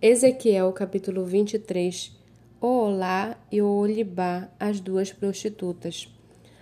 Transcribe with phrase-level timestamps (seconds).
[0.00, 2.12] Ezequiel capítulo 23
[2.60, 6.06] O Olá e o Olibá, as duas prostitutas.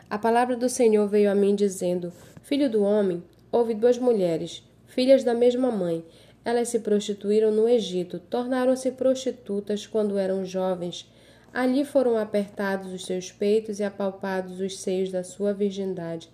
[0.08, 2.12] A palavra do Senhor veio a mim dizendo:
[2.44, 6.04] Filho do homem, houve duas mulheres, filhas da mesma mãe.
[6.44, 11.12] Elas se prostituíram no Egito, tornaram-se prostitutas quando eram jovens.
[11.52, 16.30] Ali foram apertados os seus peitos e apalpados os seios da sua virgindade.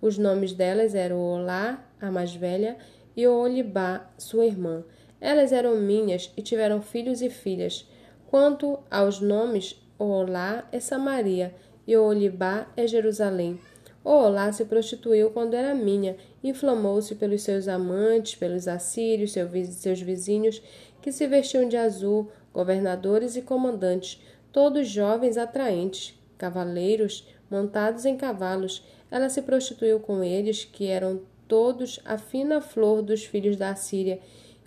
[0.00, 2.76] Os nomes delas eram Olá, a mais velha,
[3.16, 4.82] e Olibá, sua irmã.
[5.24, 7.88] Elas eram minhas e tiveram filhos e filhas.
[8.26, 11.54] Quanto aos nomes, Olá é Samaria
[11.86, 13.56] e Olibá é Jerusalém.
[14.02, 20.60] Olá se prostituiu quando era minha, inflamou-se pelos seus amantes, pelos assírios, seus vizinhos,
[21.00, 28.84] que se vestiam de azul, governadores e comandantes, todos jovens atraentes, cavaleiros, montados em cavalos.
[29.08, 34.18] Ela se prostituiu com eles, que eram todos a fina flor dos filhos da Síria,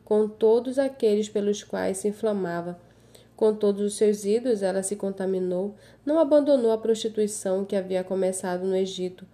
[0.06, 2.80] com todos aqueles pelos quais se inflamava.
[3.36, 8.64] Com todos os seus ídolos ela se contaminou, não abandonou a prostituição que havia começado
[8.66, 9.28] no Egito,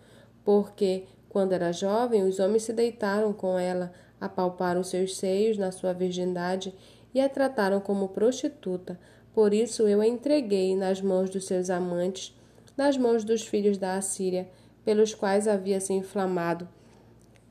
[0.44, 5.94] porque, quando era jovem, os homens se deitaram com ela, apalparam seus seios na sua
[5.94, 6.74] virgindade
[7.14, 9.00] e a trataram como prostituta.
[9.34, 12.36] Por isso eu a entreguei nas mãos dos seus amantes,
[12.76, 14.50] nas mãos dos filhos da Assíria,
[14.84, 16.68] pelos quais havia se inflamado.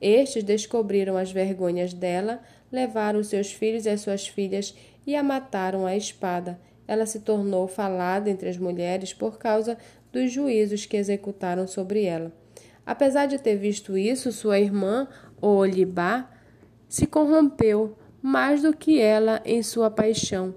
[0.00, 4.74] Estes descobriram as vergonhas dela, levaram seus filhos e as suas filhas
[5.06, 6.60] e a mataram à espada.
[6.86, 9.78] Ela se tornou falada entre as mulheres por causa
[10.12, 12.32] dos juízos que executaram sobre ela.
[12.84, 15.06] Apesar de ter visto isso, sua irmã,
[15.40, 16.30] Olibá,
[16.88, 20.54] se corrompeu mais do que ela em sua paixão,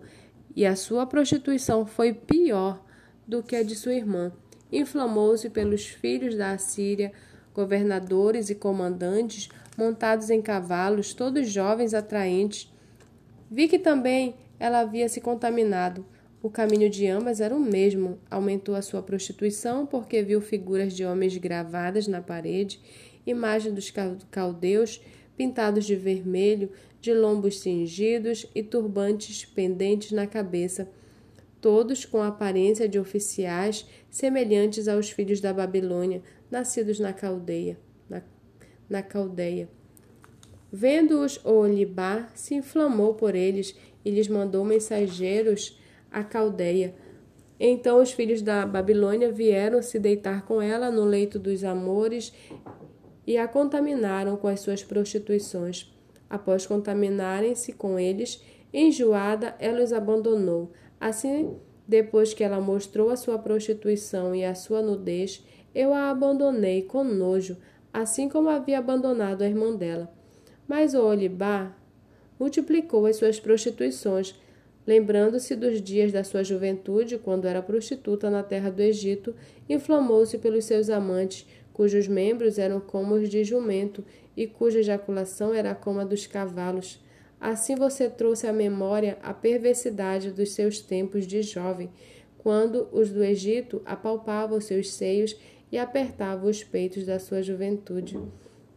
[0.56, 2.84] e a sua prostituição foi pior
[3.28, 4.32] do que a de sua irmã.
[4.72, 7.12] Inflamou-se pelos filhos da Assíria,
[7.54, 12.72] governadores e comandantes, montados em cavalos, todos jovens atraentes.
[13.50, 16.06] Vi que também ela havia se contaminado.
[16.42, 18.20] O caminho de ambas era o mesmo.
[18.30, 22.80] Aumentou a sua prostituição porque viu figuras de homens gravadas na parede,
[23.26, 23.92] imagem dos
[24.30, 25.02] caldeus
[25.36, 26.70] pintados de vermelho,
[27.02, 30.88] de lombos cingidos e turbantes pendentes na cabeça,
[31.60, 36.22] todos com a aparência de oficiais semelhantes aos filhos da Babilônia,
[36.52, 37.78] nascidos na caldeia
[38.90, 39.70] na caldeia.
[40.72, 45.80] Vendo-os, Olibá se inflamou por eles e lhes mandou mensageiros
[46.12, 46.96] à caldeia.
[47.60, 52.34] Então os filhos da Babilônia vieram se deitar com ela no leito dos amores
[53.26, 55.94] e a contaminaram com as suas prostituições.
[56.30, 60.72] Após contaminarem-se com eles, enjoada, ela os abandonou.
[61.00, 61.56] Assim,
[61.88, 65.46] depois que ela mostrou a sua prostituição e a sua nudez,
[65.76, 67.58] eu a abandonei com nojo,
[67.94, 70.12] assim como havia abandonado a irmã dela.
[70.68, 71.72] Mas o Olibá
[72.40, 74.36] multiplicou as suas prostituições,
[74.86, 79.36] lembrando-se dos dias da sua juventude, quando era prostituta na terra do Egito,
[79.70, 84.04] inflamou-se pelos seus amantes, cujos membros eram como os de jumento
[84.36, 87.00] e cuja ejaculação era como a dos cavalos.
[87.40, 91.92] Assim você trouxe à memória a perversidade dos seus tempos de jovem,
[92.38, 95.36] quando os do Egito apalpavam seus seios
[95.74, 98.16] e apertava os peitos da sua juventude.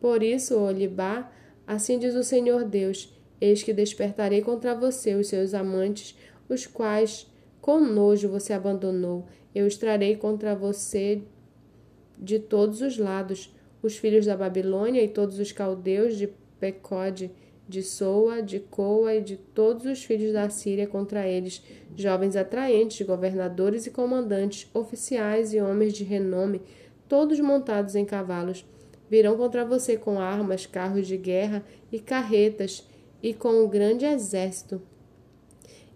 [0.00, 1.30] Por isso, Olibá,
[1.66, 6.18] assim diz o Senhor Deus: Eis que despertarei contra você os seus amantes,
[6.48, 7.30] os quais
[7.60, 9.26] com nojo você abandonou.
[9.54, 11.20] Eu os trarei contra você
[12.18, 17.30] de todos os lados, os filhos da Babilônia e todos os caldeus de Pecode,
[17.68, 21.62] de Soa, de Coa e de todos os filhos da Síria contra eles,
[21.94, 26.62] jovens atraentes, governadores e comandantes, oficiais e homens de renome,
[27.08, 28.64] todos montados em cavalos.
[29.08, 32.86] Virão contra você com armas, carros de guerra e carretas,
[33.22, 34.80] e com um grande exército.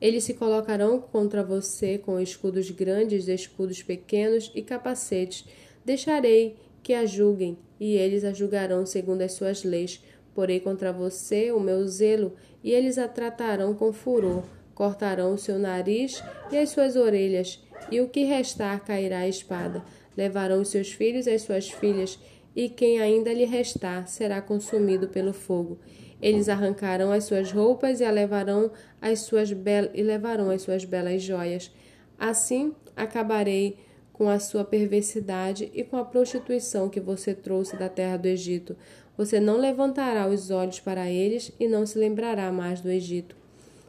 [0.01, 5.45] Eles se colocarão contra você com escudos grandes, escudos pequenos e capacetes.
[5.85, 10.03] Deixarei que a julguem, e eles a julgarão segundo as suas leis.
[10.35, 12.35] Porei contra você o meu zelo,
[12.65, 14.45] e eles a tratarão com furor.
[14.75, 19.85] Cortarão o seu nariz e as suas orelhas, e o que restar cairá a espada
[20.17, 22.19] levarão os seus filhos e as suas filhas,
[22.55, 25.79] e quem ainda lhe restar será consumido pelo fogo.
[26.21, 28.71] Eles arrancarão as suas roupas e levarão
[29.01, 31.71] as suas e levarão as suas belas joias.
[32.19, 33.79] Assim acabarei
[34.13, 38.77] com a sua perversidade e com a prostituição que você trouxe da terra do Egito.
[39.17, 43.35] Você não levantará os olhos para eles e não se lembrará mais do Egito.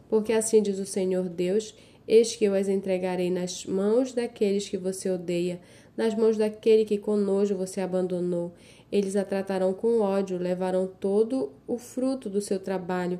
[0.10, 1.76] Porque assim diz o Senhor Deus:
[2.08, 5.60] Eis que eu as entregarei nas mãos daqueles que você odeia
[5.96, 8.54] nas mãos daquele que com nojo você abandonou.
[8.92, 13.20] Eles a tratarão com ódio, levarão todo o fruto do seu trabalho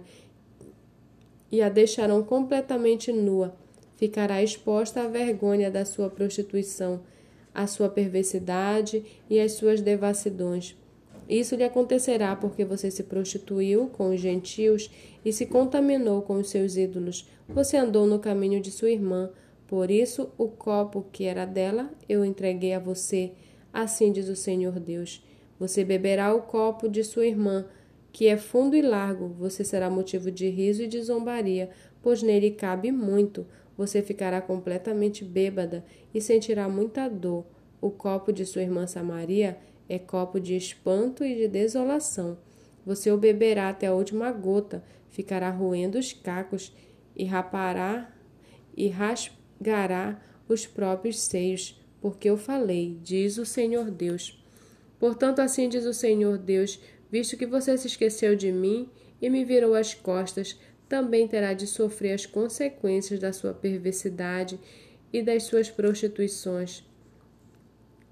[1.52, 3.56] e a deixarão completamente nua.
[3.96, 7.02] Ficará exposta à vergonha da sua prostituição,
[7.54, 10.76] à sua perversidade e às suas devassidões.
[11.30, 14.90] Isso lhe acontecerá porque você se prostituiu com os gentios
[15.24, 17.26] e se contaminou com os seus ídolos.
[17.48, 19.30] Você andou no caminho de sua irmã.
[19.72, 23.32] Por isso, o copo que era dela eu entreguei a você.
[23.72, 25.26] Assim diz o Senhor Deus.
[25.58, 27.66] Você beberá o copo de sua irmã,
[28.12, 29.30] que é fundo e largo.
[29.30, 31.70] Você será motivo de riso e de zombaria,
[32.02, 33.48] pois nele cabe muito.
[33.78, 37.46] Você ficará completamente bêbada e sentirá muita dor.
[37.80, 39.58] O copo de sua irmã Samaria
[39.88, 42.38] é copo de espanto e de desolação.
[42.86, 46.76] Você o beberá até a última gota, ficará roendo os cacos
[47.16, 48.14] e rapará
[48.76, 48.90] e
[49.62, 50.20] rasgará
[50.50, 54.44] os próprios seios, porque eu falei, diz o Senhor Deus.
[55.00, 56.80] Portanto, assim diz o Senhor Deus:
[57.10, 58.90] visto que você se esqueceu de mim
[59.22, 60.60] e me virou as costas,
[60.90, 64.60] também terá de sofrer as consequências da sua perversidade
[65.14, 66.84] e das suas prostituições.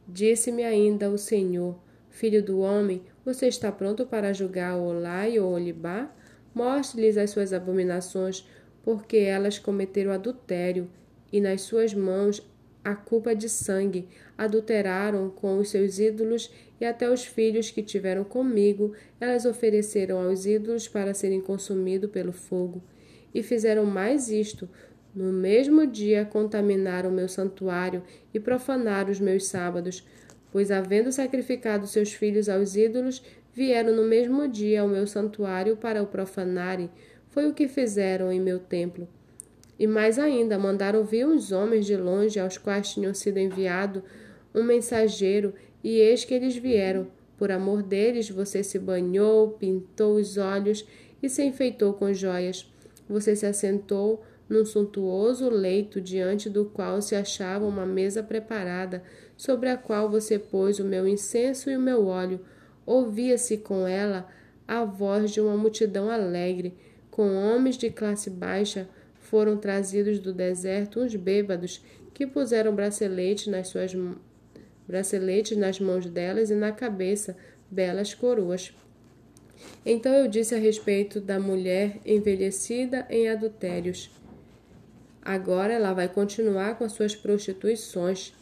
[0.07, 1.77] Disse-me ainda o Senhor:
[2.09, 6.13] Filho do homem, você está pronto para julgar Olá e Olibá?
[6.53, 8.47] Mostre-lhes as suas abominações,
[8.83, 10.89] porque elas cometeram adultério,
[11.31, 12.41] e nas suas mãos
[12.83, 14.07] a culpa de sangue.
[14.37, 20.45] Adulteraram com os seus ídolos, e até os filhos que tiveram comigo, elas ofereceram aos
[20.45, 22.81] ídolos para serem consumidos pelo fogo.
[23.33, 24.69] E fizeram mais isto:
[25.13, 28.01] no mesmo dia contaminaram meu santuário
[28.33, 30.07] e profanaram os meus sábados,
[30.51, 33.21] pois, havendo sacrificado seus filhos aos ídolos,
[33.53, 36.89] vieram no mesmo dia ao meu santuário para o profanarem.
[37.29, 39.07] Foi o que fizeram em meu templo.
[39.79, 44.03] E mais ainda, mandaram vir uns homens de longe, aos quais tinham sido enviado
[44.53, 47.07] um mensageiro, e eis que eles vieram.
[47.37, 50.85] Por amor deles, você se banhou, pintou os olhos
[51.23, 52.69] e se enfeitou com joias.
[53.07, 59.01] Você se assentou num suntuoso leito diante do qual se achava uma mesa preparada,
[59.37, 62.41] sobre a qual você pôs o meu incenso e o meu óleo.
[62.85, 64.27] Ouvia-se com ela
[64.67, 66.75] a voz de uma multidão alegre,
[67.09, 68.89] com homens de classe baixa.
[69.29, 71.85] Foram trazidos do deserto uns bêbados
[72.15, 73.95] que puseram braceletes nas suas
[74.87, 77.37] braceletes nas mãos delas e na cabeça
[77.69, 78.73] belas coroas.
[79.85, 84.09] Então eu disse a respeito da mulher envelhecida em adultérios.
[85.21, 88.33] Agora ela vai continuar com as suas prostituições.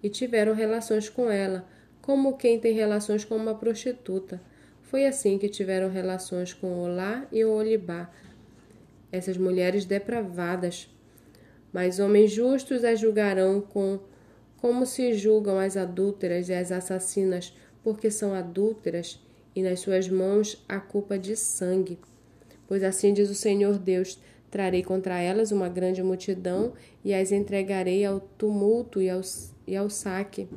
[0.00, 1.66] E tiveram relações com ela,
[2.00, 4.40] como quem tem relações com uma prostituta.
[4.82, 8.08] Foi assim que tiveram relações com Olá e Olibá,
[9.16, 10.88] essas mulheres depravadas.
[11.72, 13.98] Mas homens justos as julgarão com
[14.56, 19.20] como se julgam as adúlteras e as assassinas, porque são adúlteras,
[19.54, 21.98] e nas suas mãos a culpa de sangue.
[22.66, 24.18] Pois assim diz o Senhor Deus:
[24.50, 26.72] Trarei contra elas uma grande multidão
[27.04, 29.20] e as entregarei ao tumulto e ao,
[29.66, 30.48] e ao saque.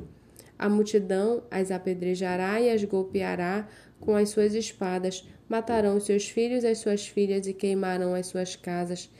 [0.58, 3.68] A multidão as apedrejará e as golpeará
[4.00, 8.28] com as suas espadas, matarão os seus filhos e as suas filhas e queimarão as
[8.28, 9.10] suas casas.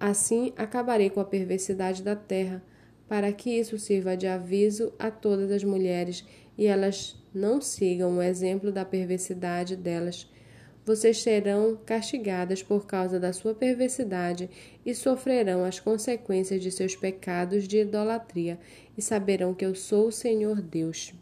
[0.00, 2.62] Assim acabarei com a perversidade da terra,
[3.06, 6.24] para que isso sirva de aviso a todas as mulheres
[6.56, 10.26] e elas não sigam o exemplo da perversidade delas
[10.84, 14.50] vocês serão castigadas por causa da sua perversidade
[14.84, 18.58] e sofrerão as consequências de seus pecados de idolatria,
[18.96, 21.14] e saberão que eu sou o Senhor Deus.